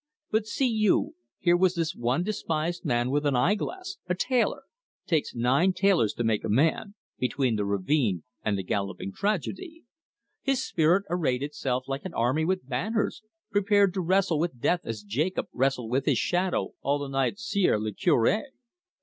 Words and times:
But 0.31 0.47
see 0.47 0.65
you, 0.67 1.13
here 1.37 1.55
was 1.55 1.75
this 1.75 1.95
one 1.95 2.23
despised 2.23 2.83
man 2.83 3.11
with 3.11 3.23
an 3.23 3.35
eye 3.35 3.53
glass, 3.53 3.97
a 4.09 4.15
tailor 4.15 4.63
takes 5.05 5.35
nine 5.35 5.73
tailors 5.73 6.15
to 6.15 6.23
make 6.23 6.43
a 6.43 6.49
man! 6.49 6.95
between 7.19 7.55
the 7.55 7.65
ravine 7.65 8.23
and 8.43 8.57
the 8.57 8.63
galloping 8.63 9.13
tragedy. 9.13 9.83
His 10.41 10.65
spirit 10.65 11.05
arrayed 11.07 11.43
itself 11.43 11.83
like 11.87 12.03
an 12.03 12.15
army 12.15 12.45
with 12.45 12.67
banners, 12.67 13.21
prepared 13.51 13.93
to 13.93 14.01
wrestle 14.01 14.39
with 14.39 14.59
death 14.59 14.81
as 14.85 15.03
Jacob 15.03 15.45
wrestled 15.53 15.91
with 15.91 16.07
his 16.07 16.17
shadow 16.17 16.71
all 16.81 16.97
the 16.97 17.07
night 17.07 17.37
'sieur 17.37 17.77
le 17.77 17.91
Cure!" 17.93 18.41